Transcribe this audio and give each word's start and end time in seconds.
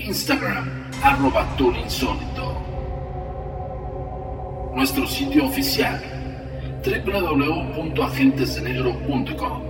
Instagram, 0.00 0.90
arroba 1.02 1.48
insólito. 1.58 2.62
Nuestro 4.74 5.06
sitio 5.08 5.46
oficial, 5.46 6.00
www.agentesdenegro.com. 6.84 9.62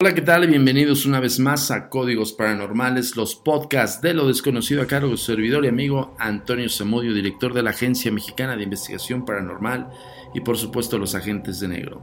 Hola, 0.00 0.14
¿qué 0.14 0.20
tal? 0.20 0.48
Bienvenidos 0.48 1.06
una 1.06 1.20
vez 1.20 1.38
más 1.38 1.70
a 1.70 1.88
Códigos 1.88 2.32
Paranormales, 2.32 3.14
los 3.16 3.36
podcasts 3.36 4.02
de 4.02 4.14
lo 4.14 4.26
desconocido 4.26 4.82
a 4.82 4.86
cargo 4.86 5.10
de 5.10 5.16
su 5.16 5.26
servidor 5.26 5.64
y 5.64 5.68
amigo 5.68 6.16
Antonio 6.18 6.68
Zamudio, 6.68 7.14
director 7.14 7.54
de 7.54 7.62
la 7.62 7.70
Agencia 7.70 8.10
Mexicana 8.12 8.56
de 8.56 8.64
Investigación 8.64 9.24
Paranormal 9.24 9.92
y 10.34 10.40
por 10.40 10.58
supuesto 10.58 10.98
los 10.98 11.14
agentes 11.14 11.60
de 11.60 11.68
negro. 11.68 12.02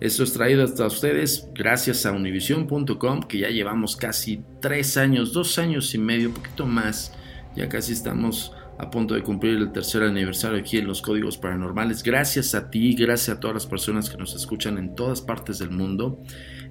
Esto 0.00 0.22
es 0.22 0.32
traído 0.32 0.64
hasta 0.64 0.86
ustedes 0.86 1.48
gracias 1.52 2.06
a 2.06 2.12
univision.com 2.12 3.22
que 3.24 3.40
ya 3.40 3.50
llevamos 3.50 3.96
casi 3.96 4.42
tres 4.60 4.96
años, 4.96 5.32
dos 5.32 5.58
años 5.58 5.94
y 5.94 5.98
medio, 5.98 6.32
poquito 6.32 6.64
más, 6.64 7.12
ya 7.56 7.68
casi 7.68 7.92
estamos 7.92 8.52
a 8.78 8.90
punto 8.90 9.14
de 9.14 9.22
cumplir 9.22 9.56
el 9.58 9.72
tercer 9.72 10.02
aniversario 10.02 10.58
aquí 10.58 10.78
en 10.78 10.86
los 10.86 11.02
códigos 11.02 11.38
paranormales. 11.38 12.02
Gracias 12.02 12.54
a 12.54 12.70
ti, 12.70 12.94
gracias 12.94 13.36
a 13.36 13.40
todas 13.40 13.54
las 13.54 13.66
personas 13.66 14.08
que 14.08 14.16
nos 14.16 14.34
escuchan 14.34 14.78
en 14.78 14.94
todas 14.94 15.20
partes 15.20 15.58
del 15.58 15.70
mundo. 15.70 16.22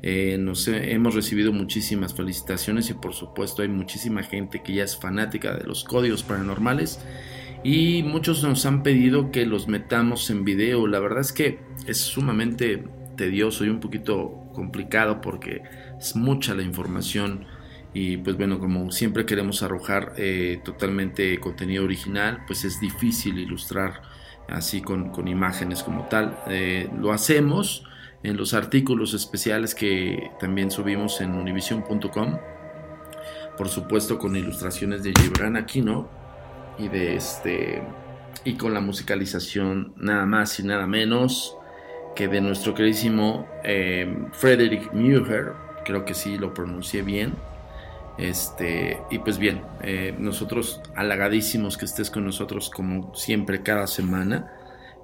Eh, 0.02 0.38
nos 0.40 0.68
hemos 0.68 1.14
recibido 1.14 1.54
muchísimas 1.54 2.14
felicitaciones 2.14 2.90
y 2.90 2.96
por 2.96 3.14
supuesto 3.14 3.62
hay 3.62 3.68
muchísima 3.68 4.24
gente 4.24 4.64
que 4.64 4.74
ya 4.74 4.84
es 4.84 4.98
fanática 4.98 5.56
de 5.56 5.64
los 5.64 5.84
códigos 5.84 6.24
paranormales 6.24 7.00
y 7.64 8.04
muchos 8.04 8.44
nos 8.44 8.66
han 8.66 8.84
pedido 8.84 9.32
que 9.32 9.46
los 9.46 9.68
metamos 9.68 10.30
en 10.30 10.44
video. 10.44 10.88
La 10.88 11.00
verdad 11.00 11.20
es 11.20 11.32
que 11.32 11.60
es 11.88 11.98
sumamente 11.98 12.84
tedioso 13.16 13.66
y 13.66 13.70
un 13.70 13.80
poquito 13.80 14.48
complicado 14.54 15.22
porque 15.22 15.62
es 16.00 16.16
mucha 16.16 16.56
la 16.56 16.64
información 16.64 17.46
y 17.94 18.18
pues 18.18 18.38
bueno, 18.38 18.60
como 18.60 18.92
siempre 18.92 19.26
queremos 19.26 19.64
arrojar 19.64 20.14
eh, 20.18 20.62
totalmente 20.64 21.40
contenido 21.40 21.84
original, 21.84 22.44
pues 22.48 22.64
es 22.64 22.80
difícil 22.80 23.38
ilustrar 23.38 24.02
así 24.48 24.82
con, 24.82 25.28
imágenes 25.28 25.84
como 25.84 26.06
tal. 26.06 26.40
Eh, 26.48 26.90
lo 27.00 27.12
hacemos 27.12 27.84
en 28.24 28.38
los 28.38 28.54
artículos 28.54 29.14
especiales 29.14 29.76
que 29.76 30.32
también 30.40 30.72
subimos 30.72 31.22
en 31.22 31.34
univision.com, 31.36 32.38
por 33.58 33.70
supuesto 33.70 34.18
con 34.18 34.36
ilustraciones 34.36 35.04
de 35.04 35.14
Gibran 35.20 35.58
Aquino 35.58 36.21
y 36.82 36.88
de 36.88 37.16
este 37.16 37.84
y 38.44 38.54
con 38.54 38.74
la 38.74 38.82
musicalización 38.82 39.94
nada 39.98 40.26
más 40.26 40.60
y 40.60 40.64
nada 40.64 40.88
menos 40.88 41.56
que 42.16 42.28
de 42.28 42.42
nuestro 42.42 42.74
queridísimo 42.74 43.48
eh, 43.64 44.14
Frederick 44.34 44.92
Muher, 44.94 45.54
creo 45.86 46.04
que 46.06 46.14
sí 46.14 46.38
lo 46.38 46.54
pronuncié 46.54 47.04
bien. 47.04 47.34
Este, 48.18 49.00
y 49.10 49.20
pues 49.20 49.38
bien, 49.38 49.62
eh, 49.82 50.14
nosotros 50.20 50.82
halagadísimos 50.96 51.78
que 51.78 51.86
estés 51.86 52.10
con 52.10 52.26
nosotros 52.26 52.70
como 52.70 53.16
siempre 53.16 53.64
cada 53.64 53.88
semana. 53.88 54.52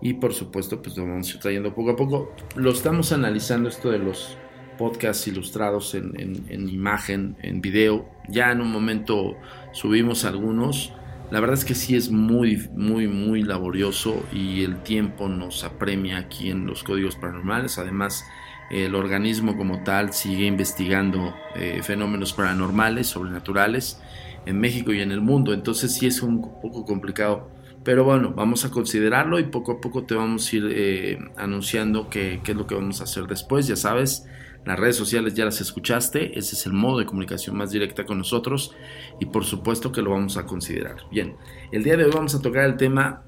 Y 0.01 0.15
por 0.15 0.33
supuesto, 0.33 0.81
pues 0.81 0.97
lo 0.97 1.07
vamos 1.07 1.37
trayendo 1.39 1.73
poco 1.73 1.91
a 1.91 1.95
poco. 1.95 2.35
Lo 2.55 2.71
estamos 2.71 3.11
analizando 3.11 3.69
esto 3.69 3.89
de 3.89 3.99
los 3.99 4.37
podcasts 4.77 5.27
ilustrados 5.27 5.95
en 5.95 6.69
imagen, 6.69 7.37
en 7.41 7.61
video. 7.61 8.05
Ya 8.27 8.51
en 8.51 8.61
un 8.61 8.71
momento 8.71 9.37
subimos 9.71 10.25
algunos. 10.25 10.93
La 11.29 11.41
verdad 11.41 11.55
es 11.55 11.65
que 11.65 11.75
sí 11.75 11.95
es 11.95 12.09
muy, 12.09 12.69
muy, 12.73 13.07
muy 13.07 13.43
laborioso 13.43 14.23
y 14.31 14.63
el 14.63 14.81
tiempo 14.83 15.27
nos 15.27 15.65
apremia 15.65 16.17
aquí 16.17 16.49
en 16.49 16.65
los 16.65 16.83
códigos 16.83 17.17
paranormales. 17.17 17.77
Además, 17.79 18.25
el 18.69 18.95
organismo 18.95 19.57
como 19.57 19.83
tal 19.83 20.13
sigue 20.13 20.45
investigando 20.45 21.35
eh, 21.55 21.81
fenómenos 21.83 22.31
paranormales, 22.31 23.07
sobrenaturales, 23.07 23.99
en 24.45 24.59
México 24.59 24.93
y 24.93 25.01
en 25.01 25.11
el 25.11 25.19
mundo. 25.19 25.53
Entonces 25.53 25.93
sí 25.93 26.07
es 26.07 26.21
un 26.21 26.41
poco 26.41 26.85
complicado. 26.85 27.49
Pero 27.83 28.03
bueno, 28.03 28.33
vamos 28.33 28.65
a 28.65 28.71
considerarlo 28.71 29.39
y 29.39 29.43
poco 29.43 29.73
a 29.73 29.81
poco 29.81 30.03
te 30.03 30.15
vamos 30.15 30.51
a 30.51 30.55
ir 30.55 30.69
eh, 30.71 31.19
anunciando 31.37 32.09
qué, 32.09 32.41
es 32.45 32.55
lo 32.55 32.67
que 32.67 32.75
vamos 32.75 33.01
a 33.01 33.05
hacer 33.05 33.27
después. 33.27 33.67
Ya 33.67 33.75
sabes, 33.75 34.25
las 34.67 34.79
redes 34.79 34.95
sociales 34.95 35.33
ya 35.33 35.45
las 35.45 35.61
escuchaste, 35.61 36.37
ese 36.37 36.55
es 36.55 36.65
el 36.65 36.73
modo 36.73 36.99
de 36.99 37.05
comunicación 37.05 37.55
más 37.55 37.71
directa 37.71 38.05
con 38.05 38.17
nosotros 38.17 38.75
y 39.19 39.25
por 39.25 39.45
supuesto 39.45 39.91
que 39.91 40.01
lo 40.01 40.11
vamos 40.11 40.37
a 40.37 40.45
considerar. 40.45 40.97
Bien, 41.09 41.35
el 41.71 41.83
día 41.83 41.95
de 41.97 42.05
hoy 42.05 42.11
vamos 42.13 42.35
a 42.35 42.41
tocar 42.41 42.65
el 42.65 42.77
tema, 42.77 43.23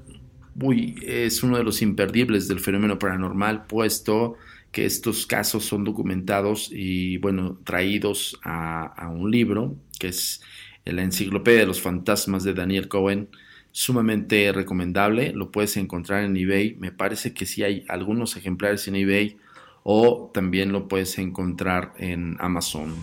uy, 0.60 0.96
es 1.02 1.42
uno 1.42 1.56
de 1.56 1.64
los 1.64 1.82
imperdibles 1.82 2.46
del 2.48 2.60
fenómeno 2.60 2.98
paranormal, 2.98 3.66
puesto 3.66 4.36
que 4.72 4.84
estos 4.84 5.26
casos 5.26 5.64
son 5.64 5.84
documentados 5.84 6.70
y 6.70 7.16
bueno, 7.16 7.58
traídos 7.64 8.38
a, 8.44 9.08
un 9.12 9.30
libro 9.30 9.76
que 9.98 10.08
es 10.08 10.42
la 10.84 11.02
Enciclopedia 11.02 11.60
de 11.60 11.66
los 11.66 11.80
Fantasmas 11.80 12.44
de 12.44 12.54
Daniel 12.54 12.88
Cohen 12.88 13.28
sumamente 13.72 14.50
recomendable, 14.52 15.32
lo 15.32 15.50
puedes 15.50 15.76
encontrar 15.76 16.24
en 16.24 16.36
eBay, 16.36 16.76
me 16.76 16.92
parece 16.92 17.32
que 17.32 17.46
sí 17.46 17.62
hay 17.62 17.84
algunos 17.88 18.36
ejemplares 18.36 18.88
en 18.88 18.96
eBay 18.96 19.36
o 19.82 20.30
también 20.32 20.72
lo 20.72 20.88
puedes 20.88 21.18
encontrar 21.18 21.92
en 21.98 22.36
Amazon. 22.38 22.94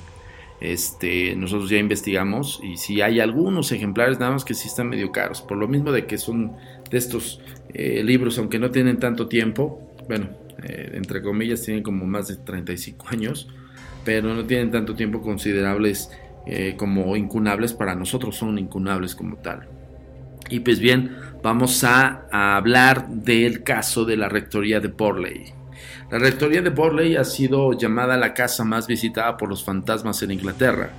Este, 0.59 1.35
nosotros 1.35 1.69
ya 1.69 1.77
investigamos 1.77 2.59
y 2.63 2.77
si 2.77 3.01
hay 3.01 3.19
algunos 3.19 3.71
ejemplares 3.71 4.19
nada 4.19 4.31
más 4.31 4.43
que 4.43 4.55
sí 4.55 4.67
están 4.67 4.89
medio 4.89 5.11
caros, 5.11 5.41
por 5.41 5.57
lo 5.57 5.67
mismo 5.67 5.91
de 5.91 6.07
que 6.07 6.17
son 6.17 6.53
de 6.89 6.97
estos 6.97 7.41
eh, 7.73 8.03
libros, 8.03 8.39
aunque 8.39 8.57
no 8.57 8.71
tienen 8.71 8.97
tanto 8.97 9.27
tiempo, 9.27 9.93
bueno, 10.07 10.29
eh, 10.63 10.93
entre 10.95 11.21
comillas 11.21 11.61
tienen 11.61 11.83
como 11.83 12.05
más 12.05 12.27
de 12.27 12.37
35 12.37 13.05
años, 13.11 13.47
pero 14.03 14.33
no 14.33 14.45
tienen 14.45 14.71
tanto 14.71 14.95
tiempo 14.95 15.21
considerables 15.21 16.09
eh, 16.47 16.75
como 16.77 17.15
incunables 17.15 17.73
para 17.73 17.93
nosotros, 17.93 18.35
son 18.35 18.57
incunables 18.57 19.15
como 19.15 19.35
tal. 19.37 19.67
Y 20.49 20.61
pues 20.61 20.79
bien, 20.79 21.17
vamos 21.43 21.83
a, 21.83 22.25
a 22.31 22.55
hablar 22.55 23.09
del 23.09 23.63
caso 23.63 24.05
de 24.05 24.15
la 24.15 24.29
rectoría 24.29 24.79
de 24.79 24.87
Porley. 24.87 25.56
La 26.11 26.19
rectoría 26.19 26.61
de 26.61 26.69
Borley 26.69 27.15
ha 27.15 27.23
sido 27.23 27.73
llamada 27.73 28.17
la 28.17 28.33
casa 28.33 28.63
más 28.63 28.87
visitada 28.87 29.37
por 29.37 29.49
los 29.49 29.63
fantasmas 29.63 30.21
en 30.23 30.31
Inglaterra. 30.31 30.91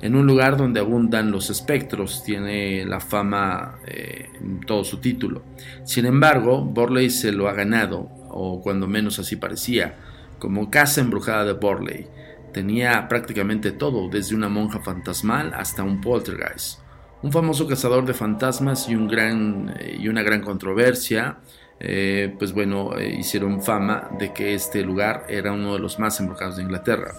En 0.00 0.14
un 0.14 0.26
lugar 0.26 0.56
donde 0.56 0.80
abundan 0.80 1.32
los 1.32 1.50
espectros, 1.50 2.22
tiene 2.22 2.84
la 2.84 3.00
fama 3.00 3.78
eh, 3.86 4.28
en 4.40 4.60
todo 4.60 4.84
su 4.84 4.98
título. 4.98 5.42
Sin 5.84 6.06
embargo, 6.06 6.62
Borley 6.62 7.10
se 7.10 7.32
lo 7.32 7.48
ha 7.48 7.52
ganado, 7.52 8.08
o 8.28 8.60
cuando 8.62 8.86
menos 8.86 9.18
así 9.18 9.36
parecía, 9.36 9.96
como 10.38 10.70
casa 10.70 11.00
embrujada 11.00 11.44
de 11.44 11.54
Borley. 11.54 12.06
Tenía 12.52 13.08
prácticamente 13.08 13.72
todo, 13.72 14.08
desde 14.08 14.36
una 14.36 14.48
monja 14.48 14.80
fantasmal 14.80 15.52
hasta 15.54 15.82
un 15.82 16.00
poltergeist. 16.00 16.80
Un 17.20 17.32
famoso 17.32 17.66
cazador 17.66 18.06
de 18.06 18.14
fantasmas 18.14 18.88
y, 18.88 18.94
eh, 18.94 19.98
y 19.98 20.08
una 20.08 20.22
gran 20.22 20.40
controversia 20.40 21.38
eh, 21.80 22.34
pues 22.38 22.52
bueno, 22.52 22.96
eh, 22.96 23.16
hicieron 23.18 23.62
fama 23.62 24.08
de 24.18 24.32
que 24.32 24.54
este 24.54 24.82
lugar 24.82 25.26
era 25.28 25.52
uno 25.52 25.74
de 25.74 25.78
los 25.78 25.98
más 25.98 26.18
embrujados 26.20 26.56
de 26.56 26.64
Inglaterra. 26.64 27.14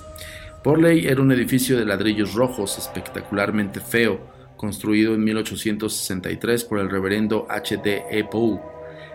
Porley 0.64 1.08
era 1.08 1.22
un 1.22 1.32
edificio 1.32 1.78
de 1.78 1.86
ladrillos 1.86 2.34
rojos 2.34 2.78
espectacularmente 2.78 3.80
feo, 3.80 4.20
construido 4.58 5.14
en 5.14 5.24
1863 5.24 6.66
por 6.66 6.80
el 6.80 6.90
reverendo 6.90 7.48
H.D. 7.50 8.04
E. 8.12 8.24
Poe. 8.26 8.60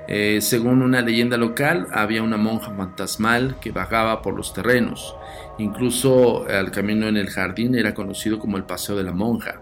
Eh, 0.08 0.38
según 0.40 0.82
una 0.82 1.02
leyenda 1.02 1.36
local, 1.36 1.88
había 1.92 2.22
una 2.22 2.38
monja 2.38 2.74
fantasmal 2.74 3.56
que 3.60 3.70
vagaba 3.70 4.22
por 4.22 4.34
los 4.34 4.54
terrenos. 4.54 5.14
Incluso 5.58 6.46
al 6.46 6.70
camino 6.70 7.08
en 7.08 7.18
el 7.18 7.28
jardín 7.28 7.74
era 7.74 7.94
conocido 7.94 8.38
como 8.38 8.56
el 8.56 8.64
Paseo 8.64 8.96
de 8.96 9.02
la 9.02 9.12
Monja. 9.12 9.60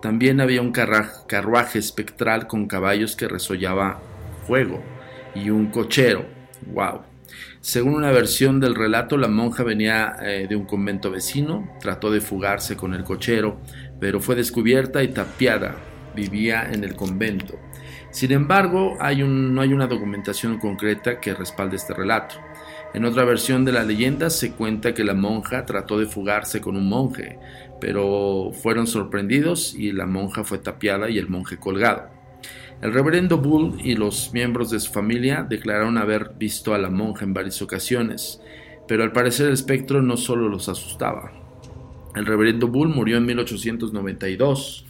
También 0.00 0.40
había 0.40 0.62
un 0.62 0.72
carruaje 0.72 1.78
espectral 1.78 2.46
con 2.46 2.66
caballos 2.66 3.16
que 3.16 3.28
resollaba 3.28 4.00
fuego 4.46 4.82
y 5.42 5.50
un 5.50 5.66
cochero. 5.66 6.26
¡Wow! 6.66 7.02
Según 7.60 7.94
una 7.94 8.12
versión 8.12 8.60
del 8.60 8.74
relato, 8.74 9.16
la 9.16 9.28
monja 9.28 9.62
venía 9.62 10.16
eh, 10.22 10.46
de 10.48 10.56
un 10.56 10.64
convento 10.64 11.10
vecino, 11.10 11.76
trató 11.80 12.10
de 12.10 12.20
fugarse 12.20 12.76
con 12.76 12.94
el 12.94 13.04
cochero, 13.04 13.60
pero 14.00 14.20
fue 14.20 14.36
descubierta 14.36 15.02
y 15.02 15.08
tapiada. 15.08 15.76
Vivía 16.14 16.70
en 16.72 16.84
el 16.84 16.96
convento. 16.96 17.58
Sin 18.10 18.32
embargo, 18.32 18.96
hay 19.00 19.22
no 19.22 19.60
hay 19.60 19.72
una 19.72 19.86
documentación 19.86 20.58
concreta 20.58 21.20
que 21.20 21.34
respalde 21.34 21.76
este 21.76 21.94
relato. 21.94 22.36
En 22.94 23.04
otra 23.04 23.24
versión 23.24 23.64
de 23.64 23.72
la 23.72 23.84
leyenda 23.84 24.30
se 24.30 24.52
cuenta 24.52 24.94
que 24.94 25.04
la 25.04 25.14
monja 25.14 25.66
trató 25.66 25.98
de 25.98 26.06
fugarse 26.06 26.60
con 26.60 26.76
un 26.76 26.88
monje, 26.88 27.38
pero 27.80 28.50
fueron 28.52 28.86
sorprendidos 28.86 29.74
y 29.74 29.92
la 29.92 30.06
monja 30.06 30.42
fue 30.42 30.58
tapiada 30.58 31.10
y 31.10 31.18
el 31.18 31.28
monje 31.28 31.58
colgado. 31.58 32.17
El 32.80 32.92
reverendo 32.92 33.38
Bull 33.38 33.76
y 33.82 33.96
los 33.96 34.32
miembros 34.32 34.70
de 34.70 34.78
su 34.78 34.92
familia 34.92 35.44
declararon 35.48 35.98
haber 35.98 36.34
visto 36.38 36.74
a 36.74 36.78
la 36.78 36.90
monja 36.90 37.24
en 37.24 37.34
varias 37.34 37.60
ocasiones, 37.60 38.40
pero 38.86 39.02
al 39.02 39.10
parecer 39.10 39.48
el 39.48 39.54
espectro 39.54 40.00
no 40.00 40.16
solo 40.16 40.48
los 40.48 40.68
asustaba. 40.68 41.32
El 42.14 42.24
reverendo 42.24 42.68
Bull 42.68 42.90
murió 42.90 43.16
en 43.16 43.26
1892 43.26 44.86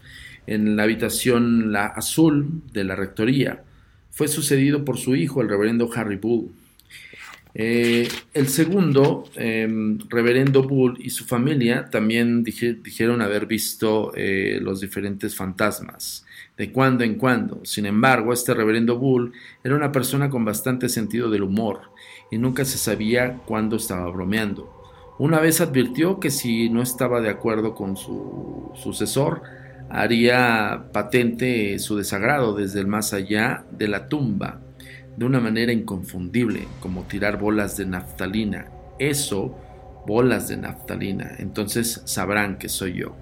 en 0.47 0.77
la 0.77 0.83
habitación 0.83 1.73
la 1.73 1.87
azul 1.87 2.61
de 2.75 2.85
la 2.85 2.95
rectoría. 2.95 3.65
Fue 4.11 4.29
sucedido 4.29 4.85
por 4.85 4.99
su 4.99 5.17
hijo, 5.17 5.41
el 5.41 5.49
reverendo 5.49 5.91
Harry 5.95 6.17
Bull. 6.17 6.51
Eh, 7.55 8.07
el 8.35 8.49
segundo, 8.49 9.31
em, 9.35 9.99
reverendo 10.11 10.63
Bull 10.63 10.99
y 11.01 11.09
su 11.09 11.25
familia 11.25 11.89
también 11.89 12.45
dijeron 12.45 13.23
haber 13.23 13.47
visto 13.47 14.13
eh, 14.15 14.59
los 14.61 14.83
diferentes 14.83 15.35
fantasmas 15.35 16.27
de 16.59 16.73
cuando 16.73 17.05
en 17.05 17.15
cuando. 17.15 17.65
Sin 17.65 17.87
embargo, 17.87 18.33
este 18.33 18.53
reverendo 18.53 18.99
Bull 18.99 19.33
era 19.63 19.77
una 19.77 19.93
persona 19.93 20.29
con 20.29 20.45
bastante 20.45 20.89
sentido 20.89 21.31
del 21.31 21.45
humor 21.45 21.93
y 22.31 22.37
nunca 22.37 22.65
se 22.65 22.77
sabía 22.77 23.39
cuándo 23.47 23.77
estaba 23.77 24.11
bromeando. 24.11 24.75
Una 25.19 25.41
vez 25.41 25.61
advirtió 25.61 26.21
que 26.21 26.31
si 26.31 26.69
no 26.69 26.83
estaba 26.83 27.21
de 27.21 27.31
acuerdo 27.31 27.75
con 27.75 27.97
su 27.97 28.71
sucesor, 28.75 29.43
haría 29.89 30.91
patente 30.93 31.79
su 31.79 31.97
desagrado 31.97 32.55
desde 32.55 32.81
el 32.81 32.87
más 32.87 33.13
allá 33.13 33.65
de 33.71 33.89
la 33.89 34.09
tumba, 34.09 34.61
de 35.17 35.25
una 35.25 35.41
manera 35.41 35.73
inconfundible, 35.73 36.69
como 36.81 37.05
tirar 37.05 37.39
bolas 37.39 37.77
de 37.77 37.87
naftalina. 37.87 38.67
Eso, 38.99 39.57
bolas 40.07 40.49
de 40.49 40.57
naftalina. 40.57 41.33
Entonces 41.39 42.03
sabrán 42.05 42.59
que 42.59 42.69
soy 42.69 42.95
yo. 42.95 43.17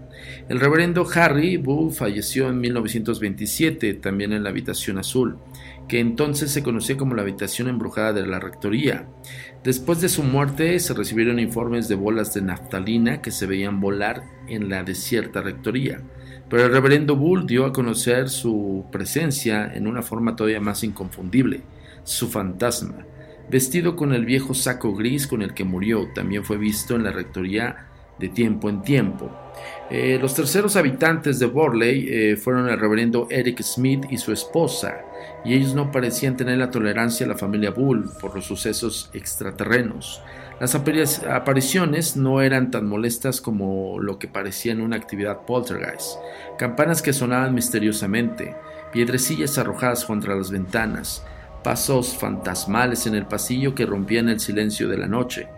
El 0.48 0.60
reverendo 0.60 1.06
Harry 1.14 1.56
Bull 1.56 1.92
falleció 1.92 2.48
en 2.48 2.60
1927, 2.60 3.94
también 3.94 4.32
en 4.32 4.44
la 4.44 4.50
habitación 4.50 4.98
azul, 4.98 5.38
que 5.88 6.00
entonces 6.00 6.50
se 6.50 6.62
conocía 6.62 6.96
como 6.96 7.14
la 7.14 7.22
habitación 7.22 7.68
embrujada 7.68 8.12
de 8.12 8.26
la 8.26 8.38
rectoría. 8.38 9.06
Después 9.64 10.00
de 10.00 10.08
su 10.08 10.22
muerte 10.22 10.78
se 10.78 10.94
recibieron 10.94 11.38
informes 11.38 11.88
de 11.88 11.96
bolas 11.96 12.32
de 12.34 12.42
naftalina 12.42 13.22
que 13.22 13.30
se 13.30 13.46
veían 13.46 13.80
volar 13.80 14.22
en 14.48 14.68
la 14.68 14.84
desierta 14.84 15.42
rectoría. 15.42 16.00
Pero 16.48 16.66
el 16.66 16.72
reverendo 16.72 17.16
Bull 17.16 17.46
dio 17.46 17.64
a 17.64 17.72
conocer 17.72 18.28
su 18.28 18.86
presencia 18.92 19.72
en 19.74 19.86
una 19.88 20.02
forma 20.02 20.36
todavía 20.36 20.60
más 20.60 20.84
inconfundible, 20.84 21.62
su 22.04 22.28
fantasma. 22.28 23.04
Vestido 23.50 23.96
con 23.96 24.12
el 24.12 24.24
viejo 24.24 24.54
saco 24.54 24.94
gris 24.94 25.26
con 25.26 25.42
el 25.42 25.54
que 25.54 25.64
murió, 25.64 26.08
también 26.14 26.44
fue 26.44 26.56
visto 26.56 26.94
en 26.94 27.04
la 27.04 27.12
rectoría 27.12 27.88
de 28.18 28.28
tiempo 28.28 28.68
en 28.68 28.82
tiempo. 28.82 29.30
Eh, 29.90 30.18
los 30.20 30.34
terceros 30.34 30.76
habitantes 30.76 31.38
de 31.38 31.46
Borley 31.46 32.06
eh, 32.08 32.36
fueron 32.36 32.68
el 32.68 32.78
reverendo 32.78 33.28
Eric 33.30 33.62
Smith 33.62 34.04
y 34.10 34.18
su 34.18 34.32
esposa, 34.32 35.02
y 35.44 35.54
ellos 35.54 35.74
no 35.74 35.92
parecían 35.92 36.36
tener 36.36 36.58
la 36.58 36.70
tolerancia 36.70 37.24
a 37.24 37.28
la 37.28 37.36
familia 37.36 37.70
Bull 37.70 38.10
por 38.20 38.34
los 38.34 38.44
sucesos 38.44 39.10
extraterrenos. 39.14 40.20
Las 40.58 40.74
apariciones 40.74 42.16
no 42.16 42.40
eran 42.40 42.70
tan 42.70 42.86
molestas 42.86 43.42
como 43.42 43.98
lo 44.00 44.18
que 44.18 44.26
parecía 44.26 44.72
en 44.72 44.80
una 44.80 44.96
actividad 44.96 45.42
poltergeist. 45.44 46.16
Campanas 46.58 47.02
que 47.02 47.12
sonaban 47.12 47.54
misteriosamente, 47.54 48.56
piedrecillas 48.90 49.58
arrojadas 49.58 50.06
contra 50.06 50.34
las 50.34 50.50
ventanas, 50.50 51.22
pasos 51.62 52.16
fantasmales 52.16 53.06
en 53.06 53.14
el 53.14 53.26
pasillo 53.26 53.74
que 53.74 53.84
rompían 53.84 54.30
el 54.30 54.40
silencio 54.40 54.88
de 54.88 54.96
la 54.96 55.06
noche, 55.06 55.48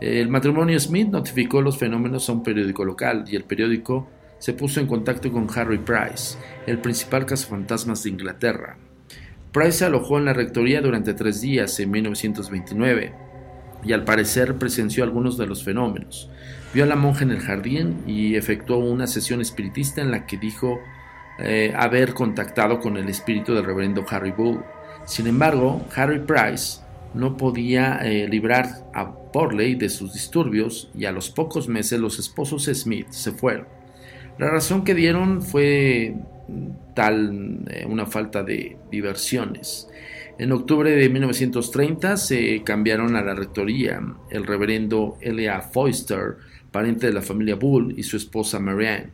el 0.00 0.28
matrimonio 0.28 0.80
Smith 0.80 1.08
notificó 1.08 1.60
los 1.60 1.78
fenómenos 1.78 2.28
a 2.28 2.32
un 2.32 2.42
periódico 2.42 2.84
local 2.84 3.24
y 3.28 3.36
el 3.36 3.44
periódico 3.44 4.08
se 4.38 4.54
puso 4.54 4.80
en 4.80 4.86
contacto 4.86 5.30
con 5.30 5.46
Harry 5.54 5.78
Price, 5.78 6.38
el 6.66 6.78
principal 6.78 7.26
cazafantasmas 7.26 8.02
de 8.02 8.10
Inglaterra. 8.10 8.78
Price 9.52 9.72
se 9.72 9.84
alojó 9.84 10.18
en 10.18 10.24
la 10.24 10.32
rectoría 10.32 10.80
durante 10.80 11.12
tres 11.12 11.40
días 11.42 11.78
en 11.80 11.90
1929 11.90 13.12
y 13.84 13.92
al 13.92 14.04
parecer 14.04 14.56
presenció 14.56 15.04
algunos 15.04 15.36
de 15.36 15.46
los 15.46 15.62
fenómenos. 15.64 16.30
Vio 16.72 16.84
a 16.84 16.86
la 16.86 16.96
monja 16.96 17.24
en 17.24 17.32
el 17.32 17.40
jardín 17.40 17.98
y 18.06 18.36
efectuó 18.36 18.78
una 18.78 19.06
sesión 19.06 19.40
espiritista 19.40 20.00
en 20.00 20.10
la 20.10 20.24
que 20.24 20.38
dijo 20.38 20.80
eh, 21.38 21.74
haber 21.76 22.14
contactado 22.14 22.80
con 22.80 22.96
el 22.96 23.08
espíritu 23.08 23.54
del 23.54 23.64
reverendo 23.64 24.04
Harry 24.08 24.30
Bull. 24.30 24.62
Sin 25.04 25.26
embargo, 25.26 25.84
Harry 25.94 26.20
Price 26.20 26.80
no 27.14 27.36
podía 27.36 27.98
eh, 28.02 28.28
librar 28.28 28.86
a 28.94 29.04
Borley 29.04 29.74
de 29.74 29.88
sus 29.88 30.12
disturbios 30.12 30.90
y 30.94 31.04
a 31.04 31.12
los 31.12 31.30
pocos 31.30 31.68
meses 31.68 32.00
los 32.00 32.18
esposos 32.18 32.64
Smith 32.64 33.08
se 33.10 33.32
fueron. 33.32 33.66
La 34.38 34.50
razón 34.50 34.84
que 34.84 34.94
dieron 34.94 35.42
fue 35.42 36.14
tal 36.94 37.64
eh, 37.68 37.86
una 37.88 38.06
falta 38.06 38.42
de 38.42 38.76
diversiones. 38.90 39.88
En 40.38 40.52
octubre 40.52 40.90
de 40.90 41.08
1930 41.10 42.16
se 42.16 42.62
cambiaron 42.64 43.14
a 43.16 43.22
la 43.22 43.34
rectoría 43.34 44.00
el 44.30 44.46
reverendo 44.46 45.18
L.A. 45.20 45.60
Foister, 45.60 46.36
pariente 46.70 47.08
de 47.08 47.12
la 47.12 47.20
familia 47.20 47.56
Bull, 47.56 47.92
y 47.98 48.02
su 48.04 48.16
esposa 48.16 48.58
Marianne. 48.58 49.10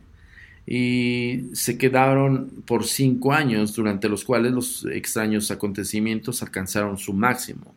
Y 0.65 1.49
se 1.53 1.77
quedaron 1.77 2.63
por 2.65 2.85
cinco 2.85 3.33
años, 3.33 3.75
durante 3.75 4.07
los 4.07 4.23
cuales 4.23 4.53
los 4.53 4.85
extraños 4.85 5.51
acontecimientos 5.51 6.41
alcanzaron 6.41 6.97
su 6.97 7.11
máximo. 7.11 7.75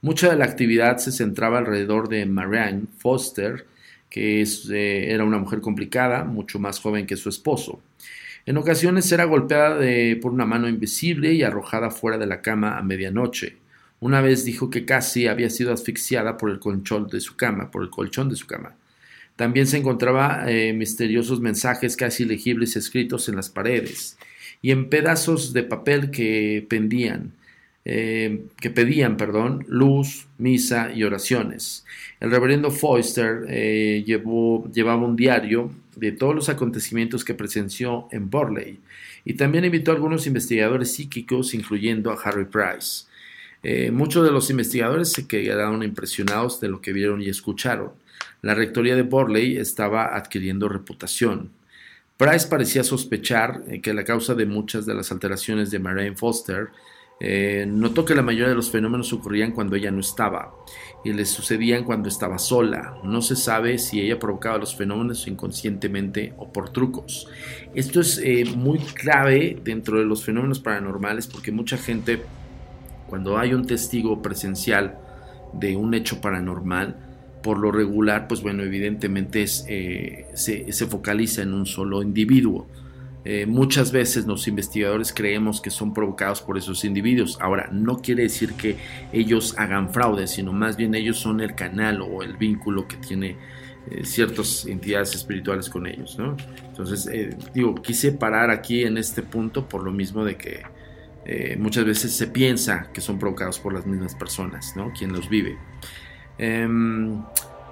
Mucha 0.00 0.30
de 0.30 0.36
la 0.36 0.44
actividad 0.44 0.98
se 0.98 1.12
centraba 1.12 1.58
alrededor 1.58 2.08
de 2.08 2.24
Marianne 2.26 2.86
Foster, 2.98 3.66
que 4.08 4.42
eh, 4.42 5.12
era 5.12 5.24
una 5.24 5.38
mujer 5.38 5.60
complicada, 5.60 6.24
mucho 6.24 6.58
más 6.58 6.80
joven 6.80 7.06
que 7.06 7.16
su 7.16 7.28
esposo. 7.28 7.80
En 8.46 8.56
ocasiones 8.56 9.10
era 9.12 9.24
golpeada 9.24 9.80
por 10.22 10.32
una 10.32 10.46
mano 10.46 10.68
invisible 10.68 11.34
y 11.34 11.42
arrojada 11.42 11.90
fuera 11.90 12.16
de 12.16 12.26
la 12.26 12.40
cama 12.40 12.78
a 12.78 12.82
medianoche. 12.82 13.56
Una 14.00 14.20
vez 14.20 14.44
dijo 14.44 14.70
que 14.70 14.84
casi 14.84 15.26
había 15.26 15.50
sido 15.50 15.72
asfixiada 15.72 16.36
por 16.36 16.50
el 16.50 16.60
colchón 16.60 17.08
de 17.08 17.20
su 17.20 17.36
cama, 17.36 17.70
por 17.70 17.82
el 17.82 17.90
colchón 17.90 18.28
de 18.28 18.36
su 18.36 18.46
cama. 18.46 18.74
También 19.36 19.66
se 19.66 19.76
encontraba 19.76 20.50
eh, 20.50 20.72
misteriosos 20.72 21.40
mensajes 21.40 21.96
casi 21.96 22.24
legibles 22.24 22.76
escritos 22.76 23.28
en 23.28 23.36
las 23.36 23.50
paredes 23.50 24.16
y 24.62 24.70
en 24.70 24.88
pedazos 24.88 25.52
de 25.52 25.62
papel 25.62 26.10
que 26.10 26.66
pendían. 26.68 27.32
Eh, 27.90 28.42
que 28.60 28.68
pedían, 28.68 29.16
perdón, 29.16 29.64
luz, 29.66 30.28
misa 30.36 30.92
y 30.94 31.04
oraciones. 31.04 31.86
El 32.20 32.30
reverendo 32.30 32.70
Foister 32.70 33.46
eh, 33.48 34.04
llevó, 34.06 34.70
llevaba 34.70 35.06
un 35.06 35.16
diario 35.16 35.70
de 35.96 36.12
todos 36.12 36.34
los 36.34 36.50
acontecimientos 36.50 37.24
que 37.24 37.32
presenció 37.32 38.06
en 38.12 38.28
Borley 38.28 38.78
y 39.24 39.34
también 39.34 39.64
invitó 39.64 39.90
a 39.90 39.94
algunos 39.94 40.26
investigadores 40.26 40.92
psíquicos, 40.92 41.54
incluyendo 41.54 42.10
a 42.10 42.20
Harry 42.22 42.44
Price. 42.44 43.06
Eh, 43.62 43.90
muchos 43.90 44.22
de 44.22 44.32
los 44.32 44.50
investigadores 44.50 45.10
se 45.10 45.26
quedaron 45.26 45.82
impresionados 45.82 46.60
de 46.60 46.68
lo 46.68 46.82
que 46.82 46.92
vieron 46.92 47.22
y 47.22 47.30
escucharon. 47.30 47.92
La 48.42 48.54
rectoría 48.54 48.96
de 48.96 49.02
Borley 49.02 49.56
estaba 49.56 50.14
adquiriendo 50.14 50.68
reputación. 50.68 51.52
Price 52.18 52.48
parecía 52.48 52.84
sospechar 52.84 53.62
que 53.80 53.94
la 53.94 54.04
causa 54.04 54.34
de 54.34 54.44
muchas 54.44 54.84
de 54.84 54.92
las 54.92 55.10
alteraciones 55.10 55.70
de 55.70 55.78
Marianne 55.78 56.16
Foster 56.16 56.68
eh, 57.20 57.66
notó 57.68 58.04
que 58.04 58.14
la 58.14 58.22
mayoría 58.22 58.48
de 58.48 58.54
los 58.54 58.70
fenómenos 58.70 59.12
ocurrían 59.12 59.50
cuando 59.50 59.74
ella 59.74 59.90
no 59.90 60.00
estaba 60.00 60.54
y 61.04 61.12
le 61.12 61.24
sucedían 61.24 61.84
cuando 61.84 62.08
estaba 62.08 62.38
sola. 62.38 62.96
No 63.02 63.22
se 63.22 63.34
sabe 63.34 63.78
si 63.78 64.00
ella 64.00 64.18
provocaba 64.18 64.58
los 64.58 64.76
fenómenos 64.76 65.26
inconscientemente 65.26 66.34
o 66.36 66.52
por 66.52 66.70
trucos. 66.70 67.28
Esto 67.74 68.00
es 68.00 68.20
eh, 68.22 68.44
muy 68.56 68.78
clave 68.78 69.58
dentro 69.64 69.98
de 69.98 70.04
los 70.04 70.24
fenómenos 70.24 70.60
paranormales 70.60 71.26
porque 71.26 71.50
mucha 71.50 71.76
gente, 71.76 72.22
cuando 73.08 73.36
hay 73.36 73.52
un 73.52 73.66
testigo 73.66 74.22
presencial 74.22 74.98
de 75.52 75.76
un 75.76 75.94
hecho 75.94 76.20
paranormal, 76.20 77.04
por 77.42 77.58
lo 77.58 77.72
regular, 77.72 78.28
pues 78.28 78.42
bueno, 78.42 78.62
evidentemente 78.62 79.44
eh, 79.68 80.26
se 80.34 80.86
focaliza 80.86 81.42
en 81.42 81.54
un 81.54 81.66
solo 81.66 82.02
individuo 82.02 82.66
eh, 83.24 83.46
muchas 83.46 83.92
veces 83.92 84.26
los 84.26 84.48
investigadores 84.48 85.12
creemos 85.12 85.60
que 85.60 85.70
son 85.70 85.92
provocados 85.92 86.40
por 86.40 86.56
esos 86.56 86.84
individuos. 86.84 87.38
Ahora, 87.40 87.68
no 87.72 87.98
quiere 87.98 88.22
decir 88.22 88.54
que 88.54 88.76
ellos 89.12 89.54
hagan 89.58 89.92
fraude, 89.92 90.26
sino 90.26 90.52
más 90.52 90.76
bien 90.76 90.94
ellos 90.94 91.18
son 91.18 91.40
el 91.40 91.54
canal 91.54 92.00
o 92.00 92.22
el 92.22 92.36
vínculo 92.36 92.86
que 92.86 92.96
tiene 92.96 93.36
eh, 93.90 94.04
ciertas 94.04 94.66
entidades 94.66 95.14
espirituales 95.14 95.68
con 95.68 95.86
ellos. 95.86 96.16
Entonces, 96.68 97.08
eh, 97.12 97.36
digo, 97.52 97.74
quise 97.74 98.12
parar 98.12 98.50
aquí 98.50 98.84
en 98.84 98.96
este 98.96 99.22
punto 99.22 99.68
por 99.68 99.82
lo 99.82 99.92
mismo 99.92 100.24
de 100.24 100.36
que 100.36 100.62
muchas 101.58 101.84
veces 101.84 102.12
se 102.12 102.26
piensa 102.26 102.88
que 102.90 103.02
son 103.02 103.18
provocados 103.18 103.58
por 103.58 103.74
las 103.74 103.84
mismas 103.84 104.14
personas, 104.14 104.72
¿no? 104.76 104.94
quien 104.94 105.12
los 105.12 105.28
vive. 105.28 105.58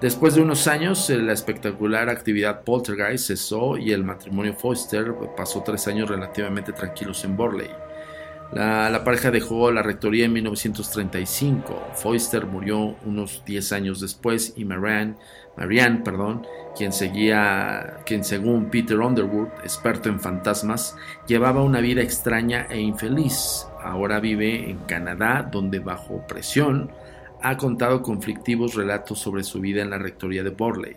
Después 0.01 0.35
de 0.35 0.43
unos 0.43 0.67
años, 0.67 1.09
eh, 1.09 1.17
la 1.17 1.33
espectacular 1.33 2.11
actividad 2.11 2.63
Poltergeist 2.65 3.29
cesó 3.29 3.79
y 3.79 3.93
el 3.93 4.05
matrimonio 4.05 4.53
Foster 4.53 5.15
pasó 5.35 5.63
tres 5.63 5.89
años 5.89 6.11
relativamente 6.11 6.73
tranquilos 6.73 7.25
en 7.25 7.35
Borley. 7.35 7.71
La, 8.53 9.03
pareja 9.05 9.31
dejó 9.31 9.73
la 9.73 9.83
rectoría 9.83 10.27
en 10.27 10.35
1935. 10.35 11.89
Foster 11.95 12.47
murió 12.47 12.97
unos 13.05 13.43
10 13.45 13.73
años 13.73 14.01
después 14.01 14.53
y 14.57 14.65
Marianne, 14.65 15.17
Marianne 15.57 16.03
perdón, 16.05 16.47
quien, 16.77 16.93
seguía, 16.93 17.99
quien 18.05 18.23
según 18.23 18.67
Peter 18.67 19.01
Underwood, 19.01 19.49
experto 19.65 20.09
en 20.11 20.21
fantasmas, 20.21 20.95
llevaba 21.27 21.63
una 21.63 21.81
vida 21.81 22.03
extraña 22.03 22.67
e 22.71 22.79
infeliz. 22.79 23.67
Ahora 23.83 24.21
vive 24.21 24.71
en 24.71 24.79
Canadá, 24.81 25.49
donde 25.51 25.81
bajo 25.81 26.25
presión 26.27 26.93
ha 27.49 27.57
contado 27.57 28.03
conflictivos 28.03 28.75
relatos 28.75 29.21
sobre 29.21 29.45
su 29.45 29.61
vida 29.61 29.81
en 29.81 29.91
la 29.91 29.99
rectoría 29.99 30.43
de 30.43 30.51
Borley, 30.51 30.97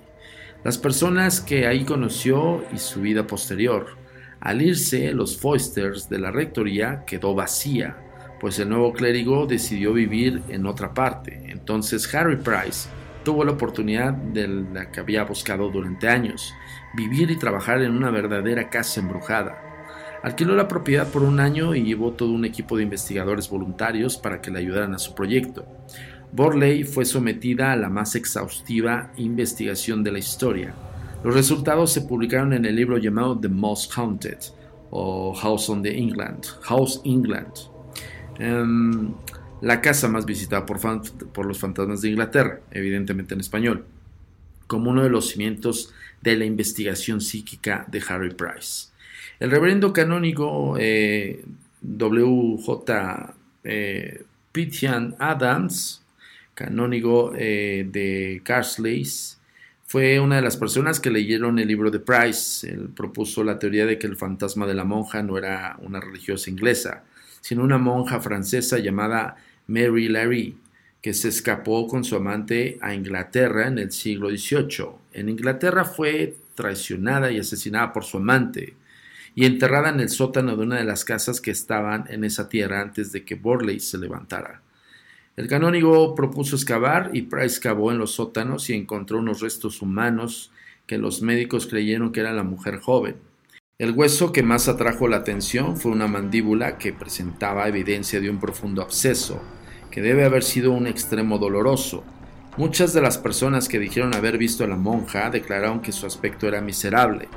las 0.63 0.79
personas 0.79 1.41
que 1.41 1.67
ahí 1.67 1.85
conoció 1.85 2.65
y 2.73 2.79
su 2.79 3.01
vida 3.01 3.27
posterior. 3.27 3.97
Al 4.39 4.63
irse, 4.63 5.13
los 5.13 5.37
Foisters 5.37 6.09
de 6.09 6.17
la 6.17 6.31
rectoría 6.31 7.03
quedó 7.05 7.35
vacía, 7.35 7.97
pues 8.39 8.57
el 8.57 8.69
nuevo 8.69 8.93
clérigo 8.93 9.45
decidió 9.45 9.93
vivir 9.93 10.41
en 10.49 10.65
otra 10.65 10.91
parte. 10.91 11.51
Entonces 11.51 12.11
Harry 12.15 12.37
Price 12.37 12.89
tuvo 13.23 13.43
la 13.43 13.51
oportunidad 13.51 14.13
de 14.13 14.47
la 14.47 14.89
que 14.89 15.01
había 15.01 15.25
buscado 15.25 15.69
durante 15.69 16.09
años, 16.09 16.51
vivir 16.95 17.29
y 17.29 17.37
trabajar 17.37 17.83
en 17.83 17.95
una 17.95 18.09
verdadera 18.09 18.71
casa 18.71 19.01
embrujada. 19.01 19.69
Alquiló 20.23 20.55
la 20.55 20.67
propiedad 20.67 21.07
por 21.07 21.23
un 21.23 21.39
año 21.39 21.75
y 21.75 21.83
llevó 21.83 22.11
todo 22.11 22.31
un 22.31 22.43
equipo 22.43 22.75
de 22.75 22.83
investigadores 22.83 23.49
voluntarios 23.49 24.17
para 24.17 24.41
que 24.41 24.51
le 24.51 24.59
ayudaran 24.59 24.93
a 24.93 24.99
su 24.99 25.15
proyecto. 25.15 25.65
Borley 26.31 26.83
fue 26.83 27.05
sometida 27.05 27.71
a 27.71 27.75
la 27.75 27.89
más 27.89 28.15
exhaustiva 28.15 29.11
investigación 29.17 30.03
de 30.03 30.11
la 30.11 30.19
historia. 30.19 30.73
Los 31.23 31.33
resultados 31.33 31.91
se 31.91 32.01
publicaron 32.01 32.53
en 32.53 32.65
el 32.65 32.75
libro 32.75 32.97
llamado 32.97 33.37
The 33.37 33.49
Most 33.49 33.91
Haunted 33.97 34.37
o 34.91 35.33
House 35.33 35.69
on 35.69 35.83
the 35.83 35.97
England, 35.97 36.45
House 36.61 37.01
England, 37.03 37.51
em, 38.37 39.13
la 39.61 39.81
casa 39.81 40.07
más 40.07 40.25
visitada 40.25 40.65
por, 40.65 41.45
los 41.45 41.59
fantasmas 41.59 42.01
de 42.01 42.09
Inglaterra, 42.09 42.61
evidentemente 42.71 43.33
en 43.33 43.41
español, 43.41 43.85
como 44.67 44.91
uno 44.91 45.03
de 45.03 45.09
los 45.09 45.29
cimientos 45.29 45.93
de 46.21 46.37
la 46.37 46.45
investigación 46.45 47.21
psíquica 47.21 47.85
de 47.89 48.01
Harry 48.07 48.33
Price. 48.33 48.89
El 49.39 49.51
reverendo 49.51 49.91
canónigo 49.91 50.77
eh, 50.79 51.43
W.J. 51.81 53.35
Eh, 53.63 54.23
Pitian 54.51 55.15
Adams 55.19 56.01
canónigo 56.59 57.31
eh, 57.37 57.87
de 57.89 58.41
Carlisle, 58.43 59.39
fue 59.85 60.19
una 60.19 60.35
de 60.35 60.41
las 60.41 60.57
personas 60.57 60.99
que 60.99 61.09
leyeron 61.09 61.57
el 61.57 61.69
libro 61.69 61.89
de 61.89 61.99
Price. 61.99 62.69
Él 62.69 62.89
propuso 62.89 63.43
la 63.45 63.57
teoría 63.57 63.85
de 63.85 63.97
que 63.97 64.07
el 64.07 64.17
fantasma 64.17 64.67
de 64.67 64.73
la 64.73 64.83
monja 64.83 65.23
no 65.23 65.37
era 65.37 65.77
una 65.81 66.01
religiosa 66.01 66.49
inglesa, 66.49 67.03
sino 67.39 67.63
una 67.63 67.77
monja 67.77 68.19
francesa 68.19 68.77
llamada 68.77 69.37
Mary 69.67 70.09
Larry, 70.09 70.57
que 71.01 71.13
se 71.13 71.29
escapó 71.29 71.87
con 71.87 72.03
su 72.03 72.17
amante 72.17 72.77
a 72.81 72.93
Inglaterra 72.93 73.67
en 73.67 73.79
el 73.79 73.91
siglo 73.91 74.29
XVIII. 74.29 74.89
En 75.13 75.29
Inglaterra 75.29 75.85
fue 75.85 76.35
traicionada 76.55 77.31
y 77.31 77.39
asesinada 77.39 77.93
por 77.93 78.03
su 78.03 78.17
amante 78.17 78.75
y 79.33 79.45
enterrada 79.45 79.89
en 79.89 80.01
el 80.01 80.09
sótano 80.09 80.57
de 80.57 80.63
una 80.63 80.75
de 80.75 80.83
las 80.83 81.05
casas 81.05 81.39
que 81.39 81.51
estaban 81.51 82.03
en 82.09 82.25
esa 82.25 82.49
tierra 82.49 82.81
antes 82.81 83.13
de 83.13 83.23
que 83.23 83.35
Borley 83.35 83.79
se 83.79 83.97
levantara. 83.97 84.61
El 85.35 85.47
canónigo 85.47 86.15
propuso 86.15 86.55
excavar 86.55 87.11
y 87.13 87.23
Price 87.23 87.59
cavó 87.59 87.91
en 87.91 87.97
los 87.97 88.11
sótanos 88.11 88.69
y 88.69 88.73
encontró 88.73 89.19
unos 89.19 89.41
restos 89.41 89.81
humanos 89.81 90.51
que 90.85 90.97
los 90.97 91.21
médicos 91.21 91.67
creyeron 91.67 92.11
que 92.11 92.19
era 92.19 92.33
la 92.33 92.43
mujer 92.43 92.79
joven. 92.79 93.15
El 93.77 93.91
hueso 93.91 94.33
que 94.33 94.43
más 94.43 94.67
atrajo 94.67 95.07
la 95.07 95.17
atención 95.17 95.77
fue 95.77 95.91
una 95.91 96.07
mandíbula 96.07 96.77
que 96.77 96.91
presentaba 96.91 97.67
evidencia 97.67 98.19
de 98.19 98.29
un 98.29 98.39
profundo 98.39 98.81
absceso, 98.81 99.41
que 99.91 100.01
debe 100.01 100.25
haber 100.25 100.43
sido 100.43 100.71
un 100.71 100.87
extremo 100.87 101.37
doloroso. 101.37 102.03
Muchas 102.57 102.93
de 102.93 103.01
las 103.01 103.17
personas 103.17 103.69
que 103.69 103.79
dijeron 103.79 104.13
haber 104.15 104.37
visto 104.37 104.65
a 104.65 104.67
la 104.67 104.75
monja 104.75 105.29
declararon 105.29 105.79
que 105.81 105.93
su 105.93 106.05
aspecto 106.05 106.47
era 106.47 106.59
miserable 106.59 107.29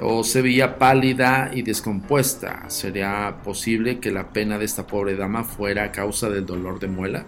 o 0.00 0.24
se 0.24 0.42
veía 0.42 0.78
pálida 0.78 1.50
y 1.52 1.62
descompuesta. 1.62 2.68
¿Sería 2.68 3.38
posible 3.44 4.00
que 4.00 4.10
la 4.10 4.32
pena 4.32 4.58
de 4.58 4.64
esta 4.64 4.86
pobre 4.86 5.16
dama 5.16 5.44
fuera 5.44 5.84
a 5.84 5.92
causa 5.92 6.28
del 6.28 6.46
dolor 6.46 6.80
de 6.80 6.88
muela? 6.88 7.26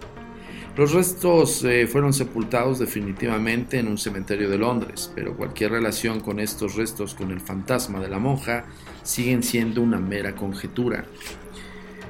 Los 0.75 0.91
restos 0.91 1.63
eh, 1.65 1.85
fueron 1.85 2.13
sepultados 2.13 2.79
definitivamente 2.79 3.77
en 3.77 3.87
un 3.87 3.99
cementerio 3.99 4.49
de 4.49 4.57
Londres, 4.57 5.11
pero 5.13 5.37
cualquier 5.37 5.71
relación 5.71 6.19
con 6.19 6.39
estos 6.39 6.75
restos 6.75 7.13
con 7.13 7.29
el 7.29 7.41
fantasma 7.41 7.99
de 7.99 8.09
la 8.09 8.17
monja 8.17 8.65
siguen 9.03 9.43
siendo 9.43 9.81
una 9.81 9.99
mera 9.99 10.33
conjetura. 10.33 11.05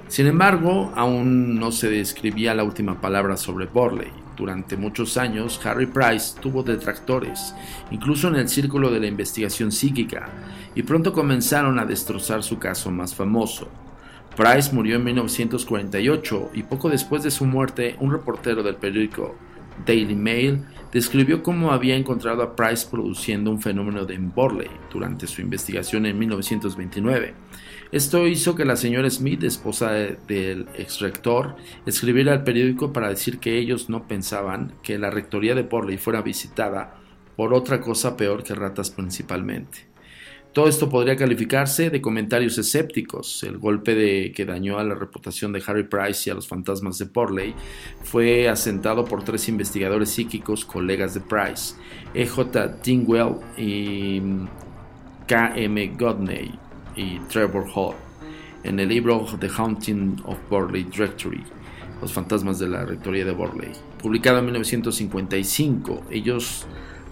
Sin 0.08 0.28
embargo, 0.28 0.94
aún 0.96 1.60
no 1.60 1.74
se 1.74 1.90
describía 1.90 2.54
la 2.54 2.64
última 2.64 3.02
palabra 3.02 3.36
sobre 3.36 3.66
Borley. 3.66 4.23
Durante 4.36 4.78
muchos 4.78 5.18
años, 5.18 5.60
Harry 5.64 5.86
Price 5.86 6.40
tuvo 6.42 6.64
detractores, 6.64 7.54
incluso 7.92 8.28
en 8.28 8.36
el 8.36 8.50
círculo 8.50 8.90
de 8.90 9.00
la 9.00 9.08
investigación 9.08 9.72
psíquica, 9.72 10.28
y 10.74 10.82
pronto 10.84 11.14
comenzaron 11.14 11.78
a 11.78 11.86
destrozar 11.86 12.42
su 12.42 12.58
caso 12.58 12.90
más 12.90 13.14
famoso. 13.14 13.68
Price 14.36 14.74
murió 14.74 14.96
en 14.96 15.04
1948 15.04 16.52
y 16.56 16.64
poco 16.64 16.90
después 16.90 17.22
de 17.22 17.30
su 17.30 17.46
muerte, 17.46 17.96
un 18.00 18.12
reportero 18.12 18.64
del 18.64 18.76
periódico 18.76 19.36
Daily 19.86 20.16
Mail 20.16 20.64
describió 20.94 21.42
cómo 21.42 21.72
había 21.72 21.96
encontrado 21.96 22.44
a 22.44 22.56
Price 22.56 22.88
produciendo 22.90 23.50
un 23.50 23.62
fenómeno 23.62 24.06
de 24.06 24.18
Borley 24.20 24.70
durante 24.92 25.28
su 25.28 25.42
investigación 25.42 26.06
en 26.06 26.18
1929. 26.20 27.34
Esto 27.92 28.28
hizo 28.28 28.56
que 28.56 28.66
la 28.66 28.76
señora 28.76 29.10
Smith, 29.10 29.44
esposa 29.44 29.92
del 29.92 30.68
ex 30.78 31.00
rector, 31.00 31.56
escribiera 31.86 32.32
al 32.32 32.44
periódico 32.44 32.94
para 32.94 33.10
decir 33.10 33.40
que 33.40 33.58
ellos 33.58 33.90
no 33.90 34.08
pensaban 34.08 34.74
que 34.84 34.98
la 34.98 35.10
rectoría 35.10 35.56
de 35.56 35.64
Borley 35.64 35.98
fuera 35.98 36.22
visitada 36.22 36.96
por 37.36 37.54
otra 37.54 37.82
cosa 37.82 38.16
peor 38.16 38.44
que 38.44 38.56
ratas 38.56 38.92
principalmente. 38.92 39.93
Todo 40.54 40.68
esto 40.68 40.88
podría 40.88 41.16
calificarse 41.16 41.90
de 41.90 42.00
comentarios 42.00 42.60
escépticos. 42.60 43.42
El 43.42 43.58
golpe 43.58 44.32
que 44.32 44.46
dañó 44.46 44.78
a 44.78 44.84
la 44.84 44.94
reputación 44.94 45.52
de 45.52 45.64
Harry 45.66 45.84
Price 45.84 46.30
y 46.30 46.32
a 46.32 46.36
los 46.36 46.48
fantasmas 46.48 47.00
de 47.00 47.08
Porley 47.08 47.56
fue 48.04 48.48
asentado 48.48 49.04
por 49.04 49.24
tres 49.24 49.50
investigadores 49.50 50.12
psíquicos 50.12 50.64
colegas 50.64 51.16
de 51.16 51.22
Price, 51.22 51.74
E.J. 52.14 52.68
Dingwell 52.84 53.38
y 53.58 54.22
K.M. 55.26 55.88
Godney 55.98 56.52
y 56.96 57.18
Trevor 57.30 57.66
Hall 57.74 57.96
en 58.64 58.80
el 58.80 58.90
libro 58.90 59.26
The 59.40 59.50
Haunting 59.50 60.22
of 60.26 60.38
Borley 60.52 60.84
Directory, 60.84 61.44
Los 62.00 62.14
fantasmas 62.14 62.60
de 62.60 62.70
la 62.70 62.86
rectoría 62.86 63.26
de 63.26 63.32
Borley, 63.32 63.72
publicado 64.00 64.38
en 64.38 64.46
1955. 64.46 66.04
Ellos 66.12 66.68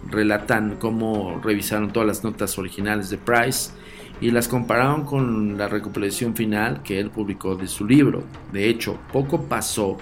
relatan 0.09 0.77
cómo 0.79 1.39
revisaron 1.43 1.91
todas 1.91 2.07
las 2.07 2.23
notas 2.23 2.57
originales 2.57 3.09
de 3.09 3.17
Price 3.17 3.71
y 4.19 4.31
las 4.31 4.47
compararon 4.47 5.05
con 5.05 5.57
la 5.57 5.67
recopilación 5.67 6.35
final 6.35 6.83
que 6.83 6.99
él 6.99 7.09
publicó 7.09 7.55
de 7.55 7.67
su 7.67 7.85
libro. 7.85 8.23
De 8.51 8.69
hecho, 8.69 8.97
poco 9.11 9.43
pasó 9.43 9.97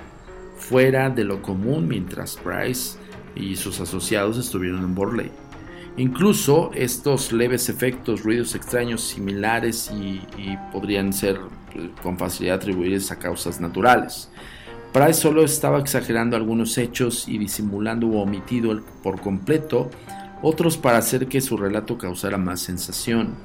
fuera 0.57 1.09
de 1.09 1.23
lo 1.23 1.41
común 1.41 1.87
mientras 1.87 2.37
Price 2.37 2.97
y 3.35 3.55
sus 3.55 3.79
asociados 3.79 4.37
estuvieron 4.37 4.83
en 4.83 4.95
Borley. 4.95 5.31
Incluso 5.97 6.71
estos 6.75 7.31
leves 7.31 7.69
efectos, 7.69 8.23
ruidos 8.23 8.55
extraños 8.55 9.01
similares 9.01 9.91
y, 9.91 10.21
podrían 10.71 11.11
ser 11.11 11.39
con 12.01 12.17
facilidad 12.17 12.55
atribuidos 12.55 13.11
a 13.11 13.19
causas 13.19 13.59
naturales. 13.59 14.29
Price 14.93 15.13
solo 15.13 15.43
estaba 15.43 15.79
exagerando 15.79 16.35
algunos 16.35 16.77
hechos 16.77 17.27
y 17.27 17.37
disimulando 17.37 18.07
o 18.07 18.21
omitido 18.21 18.81
por 19.03 19.21
completo 19.21 19.89
otros 20.41 20.77
para 20.77 20.97
hacer 20.97 21.27
que 21.27 21.41
su 21.41 21.57
relato 21.57 21.97
causara 21.97 22.37
más 22.37 22.61
sensación. 22.61 23.35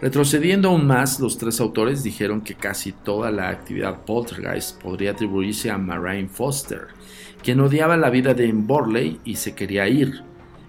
Retrocediendo 0.00 0.68
aún 0.68 0.86
más, 0.86 1.20
los 1.20 1.38
tres 1.38 1.58
autores 1.60 2.02
dijeron 2.02 2.42
que 2.42 2.54
casi 2.54 2.92
toda 2.92 3.30
la 3.30 3.48
actividad 3.48 4.04
poltergeist 4.04 4.80
podría 4.82 5.12
atribuirse 5.12 5.70
a 5.70 5.78
Marianne 5.78 6.28
Foster, 6.28 6.88
quien 7.42 7.60
odiaba 7.60 7.96
la 7.96 8.10
vida 8.10 8.34
de 8.34 8.52
Borley 8.52 9.20
y 9.24 9.36
se 9.36 9.54
quería 9.54 9.88
ir 9.88 10.22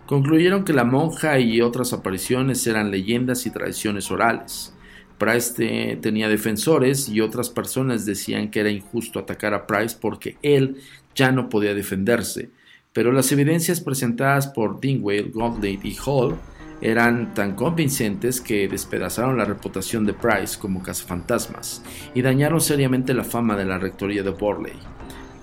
concluyeron 0.08 0.64
que 0.64 0.74
la 0.74 0.86
monja 0.86 1.38
y 1.38 1.62
otras 1.62 1.94
apariciones 1.94 2.66
eran 2.66 2.90
leyendas 2.90 3.46
y 3.46 3.52
tradiciones 3.52 4.10
orales. 4.10 4.74
Price 5.18 5.98
tenía 6.02 6.30
defensores 6.30 7.10
y 7.10 7.22
otras 7.22 7.50
personas 7.50 8.06
decían 8.06 8.52
que 8.52 8.60
era 8.60 8.70
injusto 8.70 9.20
atacar 9.20 9.54
a 9.54 9.66
Price 9.66 9.98
porque 10.00 10.38
él 10.42 10.78
ya 11.16 11.32
no 11.32 11.50
podía 11.50 11.74
defenderse, 11.74 12.50
pero 12.94 13.12
las 13.12 13.32
evidencias 13.32 13.82
presentadas 13.82 14.48
por 14.48 14.80
Dingwale, 14.80 15.32
Goldlade 15.34 15.80
y 15.84 15.98
Hall 16.06 16.36
eran 16.82 17.34
tan 17.34 17.56
convincentes 17.56 18.40
que 18.40 18.68
despedazaron 18.68 19.38
la 19.38 19.46
reputación 19.46 20.06
de 20.06 20.14
Price 20.14 20.58
como 20.60 20.84
cazafantasmas 20.84 21.84
y 22.14 22.22
dañaron 22.22 22.62
seriamente 22.62 23.14
la 23.14 23.24
fama 23.24 23.56
de 23.56 23.66
la 23.66 23.80
rectoría 23.80 24.22
de 24.22 24.30
Borley, 24.30 24.74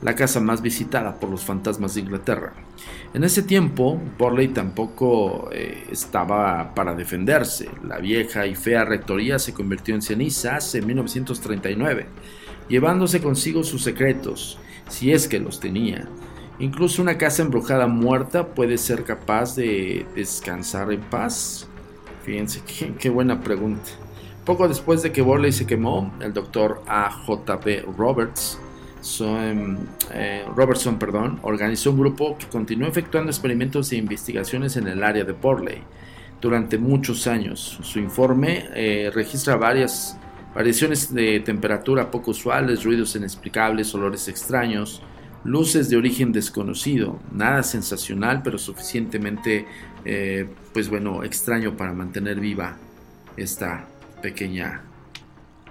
la 0.04 0.14
casa 0.14 0.38
más 0.38 0.62
visitada 0.62 1.18
por 1.18 1.30
los 1.30 1.44
fantasmas 1.44 1.94
de 1.94 2.02
Inglaterra. 2.02 2.52
En 3.12 3.24
ese 3.24 3.42
tiempo, 3.42 4.00
Borley 4.16 4.48
tampoco 4.48 5.50
eh, 5.52 5.88
estaba 5.90 6.72
para 6.74 6.94
defenderse. 6.94 7.68
La 7.82 7.98
vieja 7.98 8.46
y 8.46 8.54
fea 8.54 8.84
rectoría 8.84 9.40
se 9.40 9.52
convirtió 9.52 9.96
en 9.96 10.02
cenizas 10.02 10.76
en 10.76 10.86
1939, 10.86 12.06
llevándose 12.68 13.20
consigo 13.20 13.64
sus 13.64 13.82
secretos, 13.82 14.58
si 14.88 15.10
es 15.10 15.26
que 15.26 15.40
los 15.40 15.58
tenía, 15.58 16.06
Incluso 16.58 17.02
una 17.02 17.18
casa 17.18 17.42
embrujada 17.42 17.88
muerta 17.88 18.54
puede 18.54 18.78
ser 18.78 19.02
capaz 19.02 19.56
de 19.56 20.06
descansar 20.14 20.92
en 20.92 21.00
paz. 21.00 21.68
Fíjense, 22.22 22.62
qué, 22.98 23.10
buena 23.10 23.40
pregunta. 23.40 23.90
Poco 24.44 24.68
después 24.68 25.02
de 25.02 25.10
que 25.10 25.20
Borley 25.20 25.50
se 25.50 25.66
quemó, 25.66 26.12
el 26.20 26.32
doctor 26.32 26.82
A.J.B. 26.86 27.86
Roberts, 27.96 28.60
eh, 30.12 30.44
Robertson 30.54 30.98
perdón, 30.98 31.38
organizó 31.42 31.90
un 31.90 31.98
grupo 31.98 32.38
que 32.38 32.46
continuó 32.46 32.88
efectuando 32.88 33.30
experimentos 33.30 33.92
e 33.92 33.96
investigaciones 33.96 34.76
en 34.76 34.88
el 34.88 35.02
área 35.02 35.24
de 35.24 35.32
Borley 35.32 35.82
durante 36.40 36.78
muchos 36.78 37.26
años. 37.26 37.78
Su 37.82 37.98
informe 37.98 38.66
eh, 38.74 39.10
registra 39.14 39.56
varias 39.56 40.18
variaciones 40.54 41.12
de 41.12 41.40
temperatura 41.40 42.10
poco 42.10 42.30
usuales, 42.30 42.84
ruidos 42.84 43.16
inexplicables, 43.16 43.94
olores 43.94 44.28
extraños, 44.28 45.02
luces 45.42 45.90
de 45.90 45.96
origen 45.96 46.32
desconocido, 46.32 47.20
nada 47.32 47.62
sensacional, 47.62 48.42
pero 48.42 48.56
suficientemente, 48.56 49.66
eh, 50.04 50.48
pues 50.72 50.88
bueno, 50.88 51.24
extraño 51.24 51.76
para 51.76 51.92
mantener 51.92 52.40
viva 52.40 52.76
esta 53.36 53.86
pequeña, 54.22 54.82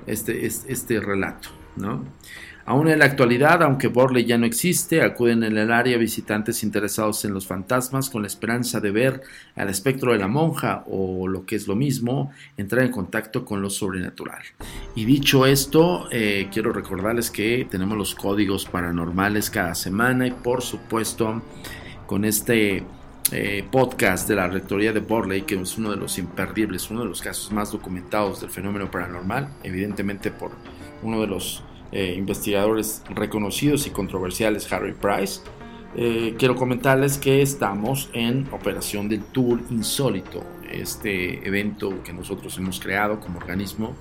este, 0.06 0.46
este 0.46 1.00
relato, 1.00 1.50
¿no? 1.78 2.04
Aún 2.66 2.88
en 2.88 3.00
la 3.00 3.06
actualidad, 3.06 3.62
aunque 3.62 3.90
Borley 3.90 4.24
ya 4.24 4.38
no 4.38 4.46
existe, 4.46 5.02
acuden 5.02 5.44
en 5.44 5.58
el 5.58 5.70
área 5.70 5.98
visitantes 5.98 6.64
interesados 6.64 7.26
en 7.26 7.34
los 7.34 7.46
fantasmas 7.46 8.10
con 8.10 8.22
la 8.22 8.28
esperanza 8.28 8.80
de 8.80 8.92
ver 8.92 9.22
al 9.56 9.70
espectro 9.70 10.14
de 10.14 10.20
la 10.20 10.30
monja 10.30 10.86
o 10.88 11.28
lo 11.28 11.46
que 11.46 11.58
es 11.58 11.68
lo 11.68 11.76
mismo, 11.76 12.32
entrar 12.56 12.86
en 12.86 12.92
contacto 12.92 13.44
con 13.44 13.62
lo 13.62 13.70
sobrenatural. 13.70 14.42
Y 14.96 15.04
dicho 15.04 15.46
esto, 15.46 16.08
eh, 16.10 16.48
quiero 16.54 16.72
recordarles 16.72 17.30
que 17.30 17.68
tenemos 17.70 17.98
los 17.98 18.16
códigos 18.16 18.66
paranormales 18.66 19.50
cada 19.50 19.76
semana 19.76 20.26
y 20.26 20.32
por 20.32 20.62
supuesto 20.62 21.42
con 22.08 22.24
este 22.24 22.86
eh, 23.34 23.68
podcast 23.70 24.28
de 24.30 24.36
la 24.36 24.48
Rectoría 24.48 24.94
de 24.94 25.02
Borley, 25.02 25.42
que 25.42 25.56
es 25.60 25.78
uno 25.78 25.92
de 25.92 25.98
los 25.98 26.18
imperdibles, 26.18 26.90
uno 26.90 27.02
de 27.02 27.08
los 27.08 27.22
casos 27.22 27.52
más 27.52 27.74
documentados 27.74 28.40
del 28.40 28.52
fenómeno 28.52 28.90
paranormal, 28.90 29.50
evidentemente 29.64 30.32
por 30.32 30.52
uno 31.02 31.20
de 31.20 31.28
los 31.28 31.62
eh, 31.96 32.16
investigadores 32.18 33.04
reconocidos 33.08 33.86
y 33.86 33.92
controversiales 33.92 34.72
Harry 34.74 34.94
Price. 34.94 35.42
Eh, 35.96 36.34
quiero 36.40 36.56
comentarles 36.56 37.20
que 37.20 37.44
estamos 37.44 38.10
en 38.14 38.48
operación 38.52 39.08
del 39.08 39.22
Tour 39.26 39.62
Insólito, 39.70 40.44
este 40.72 41.48
evento 41.48 42.02
que 42.04 42.12
nosotros 42.12 42.58
hemos 42.58 42.80
creado 42.80 43.20
como 43.20 43.38
organismo 43.38 43.96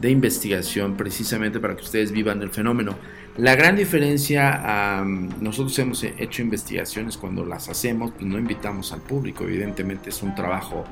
de 0.00 0.10
investigación 0.10 0.96
precisamente 0.96 1.60
para 1.60 1.76
que 1.76 1.82
ustedes 1.82 2.10
vivan 2.10 2.42
el 2.42 2.50
fenómeno. 2.50 2.96
La 3.36 3.54
gran 3.54 3.76
diferencia, 3.76 5.04
nosotros 5.40 5.78
hemos 5.78 6.02
hecho 6.02 6.42
investigaciones 6.42 7.16
cuando 7.16 7.44
las 7.44 7.68
hacemos, 7.68 8.10
pues 8.10 8.24
no 8.24 8.36
invitamos 8.36 8.92
al 8.92 9.00
público, 9.00 9.44
evidentemente 9.44 10.10
es 10.10 10.24
un 10.24 10.34
trabajo 10.34 10.84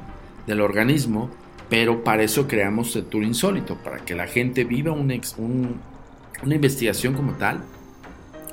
del 0.46 0.61
organismo, 0.61 1.28
pero 1.68 2.04
para 2.04 2.22
eso 2.22 2.46
creamos 2.46 2.94
el 2.94 3.06
Tour 3.06 3.24
Insólito, 3.24 3.76
para 3.82 4.04
que 4.04 4.14
la 4.14 4.28
gente 4.28 4.62
viva 4.62 4.92
un, 4.92 5.11
un 5.38 5.80
una 6.42 6.55
investigación 6.55 7.14
como 7.14 7.33
tal, 7.33 7.62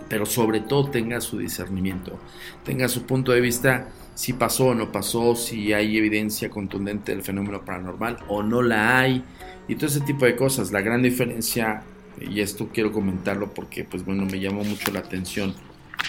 pero 0.10 0.26
sobre 0.26 0.60
todo 0.60 0.90
tenga 0.90 1.22
su 1.22 1.40
discernimiento, 1.40 2.20
tenga 2.64 2.88
su 2.88 3.04
punto 3.04 3.32
de 3.32 3.42
vista 3.42 3.88
si 4.16 4.34
pasó 4.34 4.68
o 4.68 4.76
no 4.76 4.92
pasó, 4.92 5.36
si 5.36 5.74
hay 5.74 5.98
evidencia 5.98 6.50
contundente 6.50 7.12
del 7.12 7.24
fenómeno 7.24 7.66
paranormal 7.66 8.20
o 8.28 8.44
no 8.44 8.62
la 8.62 9.00
hay, 9.00 9.24
y 9.68 9.76
todo 9.76 9.88
ese 9.88 10.02
tipo 10.02 10.26
de 10.26 10.36
cosas. 10.36 10.72
La 10.72 10.82
gran 10.82 11.02
diferencia, 11.02 11.84
y 12.22 12.42
esto 12.42 12.70
quiero 12.72 12.92
comentarlo 12.92 13.54
porque 13.54 13.84
pues 13.84 14.06
bueno, 14.06 14.26
me 14.26 14.40
llamó 14.40 14.64
mucho 14.64 14.92
la 14.92 15.00
atención 15.00 15.56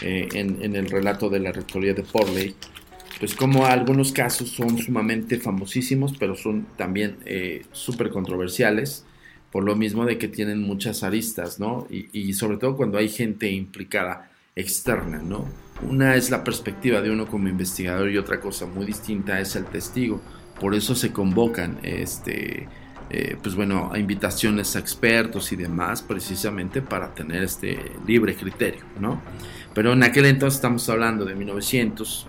eh, 0.03 0.29
en, 0.35 0.75
el 0.77 0.91
relato 0.91 1.31
de 1.31 1.41
la 1.41 1.53
rectoría 1.53 1.95
de 1.95 2.03
Porley, 2.03 2.55
pues 3.19 3.35
como 3.35 3.65
algunos 3.65 4.13
casos 4.13 4.51
son 4.51 4.77
sumamente 4.77 5.39
famosísimos, 5.39 6.15
pero 6.19 6.35
son 6.35 6.67
también 6.77 7.17
eh, 7.25 7.65
súper 7.73 8.11
controversiales 8.11 9.05
por 9.55 9.63
lo 9.63 9.77
mismo 9.77 10.05
de 10.05 10.19
que 10.19 10.27
tienen 10.27 10.63
muchas 10.63 11.05
aristas, 11.05 11.61
¿no? 11.61 11.87
Y, 11.89 12.33
sobre 12.33 12.57
todo 12.57 12.77
cuando 12.77 12.99
hay 12.99 13.09
gente 13.09 13.49
implicada 13.49 14.29
externa, 14.57 15.23
¿no? 15.23 15.47
Una 15.81 16.17
es 16.17 16.29
la 16.33 16.43
perspectiva 16.43 17.01
de 17.01 17.13
uno 17.13 17.29
como 17.29 17.49
investigador 17.49 18.11
y 18.11 18.19
otra 18.19 18.41
cosa 18.41 18.67
muy 18.67 18.85
distinta 18.85 19.39
es 19.39 19.55
el 19.55 19.67
testigo. 19.67 20.21
Por 20.59 20.75
eso 20.75 20.97
se 20.97 21.13
convocan, 21.13 21.79
este, 21.85 22.67
eh, 23.11 23.37
pues 23.41 23.55
bueno, 23.55 23.93
invitaciones 23.95 24.75
a 24.75 24.81
expertos 24.81 25.53
y 25.53 25.55
demás, 25.55 26.03
precisamente 26.03 26.83
para 26.83 27.15
tener 27.15 27.45
este 27.45 27.79
libre 28.09 28.35
criterio, 28.35 28.83
¿no? 28.99 29.23
Pero 29.73 29.93
en 29.93 30.03
aquel 30.03 30.25
entonces 30.25 30.57
estamos 30.57 30.89
hablando 30.89 31.25
de 31.25 31.37
1900, 31.37 32.27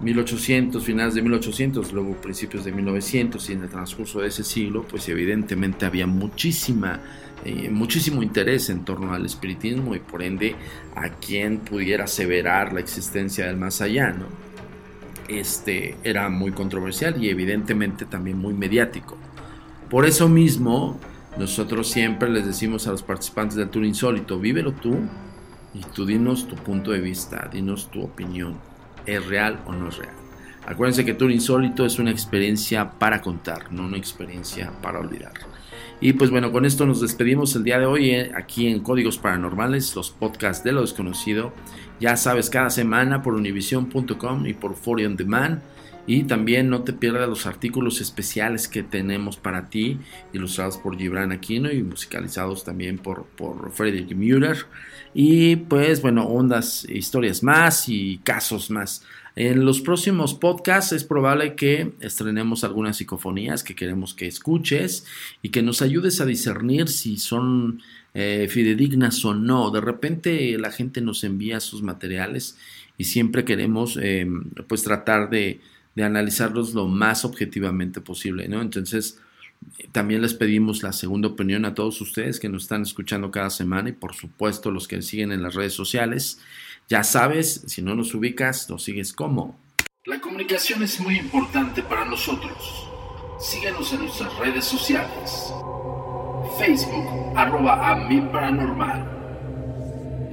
1800, 0.00 0.82
finales 0.82 1.14
de 1.14 1.22
1800, 1.22 1.92
luego 1.92 2.14
principios 2.14 2.64
de 2.64 2.72
1900 2.72 3.50
y 3.50 3.52
en 3.52 3.62
el 3.62 3.68
transcurso 3.68 4.20
de 4.20 4.28
ese 4.28 4.42
siglo, 4.44 4.86
pues 4.88 5.08
evidentemente 5.10 5.84
había 5.84 6.06
muchísima, 6.06 7.00
eh, 7.44 7.68
muchísimo 7.70 8.22
interés 8.22 8.70
en 8.70 8.84
torno 8.84 9.12
al 9.12 9.26
espiritismo 9.26 9.94
y 9.94 9.98
por 9.98 10.22
ende 10.22 10.56
a 10.96 11.10
quien 11.10 11.58
pudiera 11.58 12.04
aseverar 12.04 12.72
la 12.72 12.80
existencia 12.80 13.46
del 13.46 13.58
más 13.58 13.82
allá, 13.82 14.10
¿no? 14.10 14.26
Este 15.28 15.96
era 16.02 16.28
muy 16.30 16.52
controversial 16.52 17.22
y 17.22 17.28
evidentemente 17.28 18.06
también 18.06 18.38
muy 18.38 18.54
mediático. 18.54 19.18
Por 19.90 20.06
eso 20.06 20.28
mismo, 20.28 20.98
nosotros 21.38 21.88
siempre 21.88 22.30
les 22.30 22.46
decimos 22.46 22.86
a 22.86 22.92
los 22.92 23.02
participantes 23.02 23.56
del 23.56 23.68
Tour 23.68 23.84
Insólito, 23.84 24.40
vívelo 24.40 24.72
tú 24.72 24.96
y 25.74 25.80
tú 25.94 26.06
dinos 26.06 26.48
tu 26.48 26.56
punto 26.56 26.90
de 26.90 27.00
vista, 27.00 27.48
dinos 27.52 27.90
tu 27.90 28.02
opinión 28.02 28.69
es 29.06 29.24
real 29.26 29.60
o 29.66 29.72
no 29.72 29.88
es 29.88 29.98
real. 29.98 30.14
Acuérdense 30.66 31.04
que 31.04 31.14
Tour 31.14 31.32
Insólito 31.32 31.84
es 31.86 31.98
una 31.98 32.10
experiencia 32.10 32.92
para 32.92 33.20
contar, 33.20 33.72
no 33.72 33.86
una 33.86 33.96
experiencia 33.96 34.72
para 34.82 35.00
olvidar. 35.00 35.32
Y 36.00 36.14
pues 36.14 36.30
bueno, 36.30 36.50
con 36.50 36.64
esto 36.64 36.86
nos 36.86 37.00
despedimos 37.00 37.54
el 37.56 37.64
día 37.64 37.78
de 37.78 37.86
hoy 37.86 38.10
eh, 38.10 38.32
aquí 38.34 38.68
en 38.68 38.80
Códigos 38.80 39.18
Paranormales, 39.18 39.94
los 39.94 40.10
podcasts 40.10 40.64
de 40.64 40.72
lo 40.72 40.80
desconocido. 40.80 41.52
Ya 41.98 42.16
sabes, 42.16 42.48
cada 42.48 42.70
semana 42.70 43.22
por 43.22 43.34
univision.com 43.34 44.46
y 44.46 44.54
por 44.54 44.76
Fori 44.76 45.04
On 45.04 45.16
Demand. 45.16 45.60
Y 46.10 46.24
también 46.24 46.68
no 46.68 46.82
te 46.82 46.92
pierdas 46.92 47.28
los 47.28 47.46
artículos 47.46 48.00
especiales 48.00 48.66
que 48.66 48.82
tenemos 48.82 49.36
para 49.36 49.70
ti, 49.70 50.00
ilustrados 50.32 50.76
por 50.76 50.98
Gibran 50.98 51.30
Aquino 51.30 51.70
y 51.70 51.84
musicalizados 51.84 52.64
también 52.64 52.98
por, 52.98 53.26
por 53.26 53.70
Frederick 53.70 54.16
Mueller. 54.16 54.66
Y 55.14 55.54
pues 55.54 56.02
bueno, 56.02 56.26
ondas, 56.26 56.84
historias 56.88 57.44
más 57.44 57.88
y 57.88 58.18
casos 58.24 58.72
más. 58.72 59.06
En 59.36 59.64
los 59.64 59.80
próximos 59.82 60.34
podcasts 60.34 60.90
es 60.90 61.04
probable 61.04 61.54
que 61.54 61.92
estrenemos 62.00 62.64
algunas 62.64 62.96
psicofonías 62.96 63.62
que 63.62 63.76
queremos 63.76 64.12
que 64.12 64.26
escuches 64.26 65.06
y 65.42 65.50
que 65.50 65.62
nos 65.62 65.80
ayudes 65.80 66.20
a 66.20 66.26
discernir 66.26 66.88
si 66.88 67.18
son 67.18 67.82
eh, 68.14 68.48
fidedignas 68.50 69.24
o 69.24 69.32
no. 69.32 69.70
De 69.70 69.80
repente 69.80 70.58
la 70.58 70.72
gente 70.72 71.02
nos 71.02 71.22
envía 71.22 71.60
sus 71.60 71.84
materiales 71.84 72.58
y 72.98 73.04
siempre 73.04 73.44
queremos 73.44 73.96
eh, 74.02 74.26
pues 74.66 74.82
tratar 74.82 75.30
de 75.30 75.60
de 75.94 76.04
analizarlos 76.04 76.74
lo 76.74 76.86
más 76.86 77.24
objetivamente 77.24 78.00
posible, 78.00 78.48
¿no? 78.48 78.62
Entonces, 78.62 79.18
también 79.92 80.22
les 80.22 80.34
pedimos 80.34 80.82
la 80.82 80.92
segunda 80.92 81.28
opinión 81.28 81.64
a 81.64 81.74
todos 81.74 82.00
ustedes 82.00 82.40
que 82.40 82.48
nos 82.48 82.62
están 82.62 82.82
escuchando 82.82 83.30
cada 83.30 83.50
semana 83.50 83.90
y 83.90 83.92
por 83.92 84.14
supuesto 84.14 84.70
los 84.70 84.88
que 84.88 85.02
siguen 85.02 85.32
en 85.32 85.42
las 85.42 85.54
redes 85.54 85.74
sociales. 85.74 86.40
Ya 86.88 87.04
sabes, 87.04 87.64
si 87.66 87.82
no 87.82 87.94
nos 87.94 88.14
ubicas, 88.14 88.70
nos 88.70 88.82
sigues 88.82 89.12
como. 89.12 89.58
La 90.06 90.20
comunicación 90.20 90.82
es 90.82 90.98
muy 91.00 91.18
importante 91.18 91.82
para 91.82 92.04
nosotros. 92.04 92.86
Síguenos 93.38 93.92
en 93.92 94.00
nuestras 94.00 94.36
redes 94.38 94.64
sociales. 94.64 95.52
Facebook, 96.58 97.36
arroba 97.36 97.90
a 97.90 98.08
paranormal. 98.32 99.20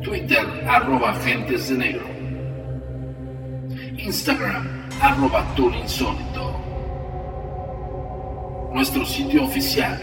Twitter, 0.04 0.46
arroba 0.68 1.12
agentes 1.12 1.70
de 1.70 1.78
negro. 1.78 2.06
Instagram, 3.98 4.87
arroba 5.02 5.46
insólito. 5.58 6.62
Nuestro 8.74 9.06
sitio 9.06 9.44
oficial 9.44 10.00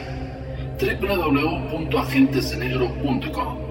www.agentesdenegro.com 0.80 3.64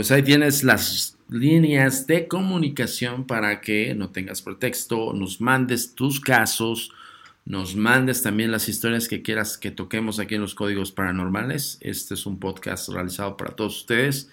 Pues 0.00 0.10
ahí 0.12 0.22
tienes 0.22 0.64
las 0.64 1.18
líneas 1.28 2.06
de 2.06 2.26
comunicación 2.26 3.26
para 3.26 3.60
que 3.60 3.94
no 3.94 4.08
tengas 4.08 4.40
pretexto, 4.40 5.12
nos 5.12 5.42
mandes 5.42 5.94
tus 5.94 6.20
casos, 6.20 6.90
nos 7.44 7.74
mandes 7.74 8.22
también 8.22 8.52
las 8.52 8.68
historias 8.68 9.08
que 9.08 9.22
quieras 9.22 9.58
que 9.58 9.70
toquemos 9.70 10.18
aquí 10.18 10.34
en 10.34 10.42
los 10.42 10.54
códigos 10.54 10.92
paranormales. 10.92 11.78
Este 11.80 12.14
es 12.14 12.26
un 12.26 12.38
podcast 12.38 12.88
realizado 12.90 13.36
para 13.36 13.56
todos 13.56 13.78
ustedes. 13.78 14.30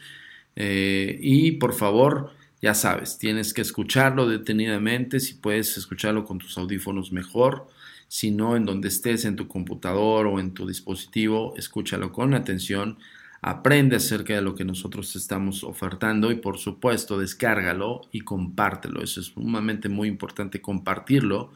Eh, 0.55 1.17
y 1.21 1.53
por 1.53 1.73
favor, 1.73 2.33
ya 2.61 2.73
sabes, 2.73 3.17
tienes 3.17 3.53
que 3.53 3.61
escucharlo 3.61 4.27
detenidamente. 4.27 5.19
Si 5.19 5.35
puedes 5.35 5.77
escucharlo 5.77 6.25
con 6.25 6.39
tus 6.39 6.57
audífonos, 6.57 7.11
mejor. 7.11 7.67
Si 8.07 8.31
no, 8.31 8.55
en 8.55 8.65
donde 8.65 8.87
estés, 8.87 9.25
en 9.25 9.35
tu 9.35 9.47
computador 9.47 10.27
o 10.27 10.39
en 10.39 10.53
tu 10.53 10.67
dispositivo, 10.67 11.53
escúchalo 11.57 12.11
con 12.11 12.33
atención. 12.33 12.97
Aprende 13.41 13.97
acerca 13.97 14.33
de 14.33 14.41
lo 14.41 14.55
que 14.55 14.65
nosotros 14.65 15.15
estamos 15.15 15.63
ofertando 15.63 16.31
y 16.31 16.35
por 16.35 16.57
supuesto 16.57 17.19
descárgalo 17.19 18.01
y 18.11 18.21
compártelo. 18.21 19.03
Eso 19.03 19.21
es 19.21 19.27
sumamente 19.27 19.89
muy 19.89 20.07
importante 20.07 20.61
compartirlo 20.61 21.51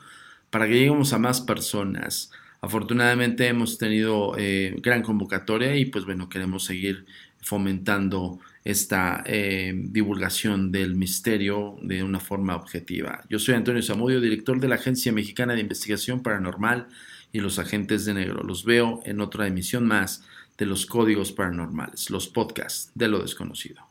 para 0.51 0.67
que 0.67 0.73
lleguemos 0.73 1.13
a 1.13 1.17
más 1.17 1.41
personas. 1.41 2.31
Afortunadamente 2.61 3.47
hemos 3.47 3.79
tenido 3.79 4.35
eh, 4.37 4.75
gran 4.83 5.01
convocatoria 5.01 5.75
y 5.75 5.85
pues 5.85 6.05
bueno, 6.05 6.29
queremos 6.29 6.65
seguir 6.65 7.07
fomentando 7.41 8.39
esta 8.63 9.23
eh, 9.25 9.73
divulgación 9.75 10.71
del 10.71 10.93
misterio 10.93 11.77
de 11.81 12.03
una 12.03 12.19
forma 12.19 12.55
objetiva. 12.55 13.23
Yo 13.29 13.39
soy 13.39 13.55
Antonio 13.55 13.81
Zamudio, 13.81 14.21
director 14.21 14.59
de 14.59 14.67
la 14.67 14.75
Agencia 14.75 15.11
Mexicana 15.11 15.55
de 15.55 15.61
Investigación 15.61 16.21
Paranormal 16.21 16.87
y 17.33 17.39
los 17.39 17.57
Agentes 17.57 18.05
de 18.05 18.13
Negro. 18.13 18.43
Los 18.43 18.63
veo 18.63 19.01
en 19.05 19.21
otra 19.21 19.47
emisión 19.47 19.87
más 19.87 20.23
de 20.59 20.67
los 20.67 20.85
Códigos 20.85 21.31
Paranormales, 21.31 22.11
los 22.11 22.27
podcasts 22.27 22.91
de 22.93 23.07
lo 23.07 23.19
desconocido. 23.23 23.90